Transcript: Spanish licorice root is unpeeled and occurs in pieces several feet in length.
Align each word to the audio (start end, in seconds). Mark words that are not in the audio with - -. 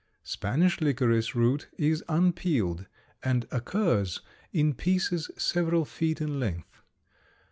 Spanish 0.23 0.81
licorice 0.81 1.35
root 1.35 1.67
is 1.77 2.03
unpeeled 2.09 2.87
and 3.21 3.47
occurs 3.51 4.21
in 4.51 4.73
pieces 4.73 5.29
several 5.37 5.85
feet 5.85 6.19
in 6.19 6.39
length. 6.39 6.81